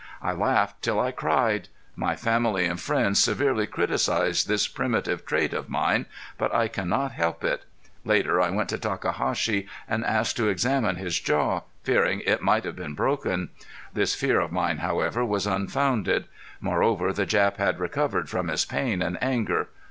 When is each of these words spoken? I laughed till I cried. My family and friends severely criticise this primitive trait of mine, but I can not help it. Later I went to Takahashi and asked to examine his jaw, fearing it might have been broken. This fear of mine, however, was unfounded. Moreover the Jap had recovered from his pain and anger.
I 0.19 0.31
laughed 0.31 0.81
till 0.81 0.99
I 0.99 1.11
cried. 1.11 1.67
My 1.95 2.15
family 2.15 2.65
and 2.65 2.79
friends 2.79 3.23
severely 3.23 3.67
criticise 3.67 4.45
this 4.45 4.67
primitive 4.67 5.27
trait 5.27 5.53
of 5.53 5.69
mine, 5.69 6.07
but 6.39 6.51
I 6.55 6.67
can 6.69 6.89
not 6.89 7.11
help 7.11 7.43
it. 7.43 7.65
Later 8.03 8.41
I 8.41 8.49
went 8.49 8.69
to 8.69 8.79
Takahashi 8.79 9.67
and 9.87 10.03
asked 10.03 10.37
to 10.37 10.49
examine 10.49 10.95
his 10.95 11.19
jaw, 11.19 11.61
fearing 11.83 12.21
it 12.25 12.41
might 12.41 12.63
have 12.63 12.75
been 12.77 12.95
broken. 12.95 13.49
This 13.93 14.15
fear 14.15 14.39
of 14.39 14.51
mine, 14.51 14.79
however, 14.79 15.23
was 15.23 15.45
unfounded. 15.45 16.25
Moreover 16.59 17.13
the 17.13 17.27
Jap 17.27 17.57
had 17.57 17.79
recovered 17.79 18.27
from 18.27 18.47
his 18.47 18.65
pain 18.65 19.03
and 19.03 19.21
anger. 19.21 19.69